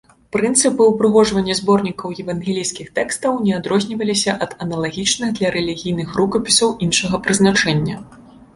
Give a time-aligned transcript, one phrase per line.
[0.35, 7.95] Прынцыпы ўпрыгожвання зборнікаў евангельскіх тэкстаў не адрозніваліся ад аналагічных для рэлігійных рукапісаў іншага прызначэння.